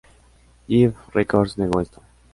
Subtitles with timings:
[0.67, 2.01] Jive Records negó esto.